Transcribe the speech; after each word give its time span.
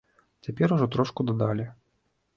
Цяпер 0.47 0.73
ужо 0.77 0.89
трошку 0.95 1.27
дадалі. 1.31 1.71